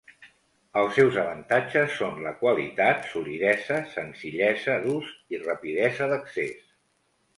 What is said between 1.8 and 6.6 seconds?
són la qualitat, solidesa, senzillesa d'ús i rapidesa d'accés.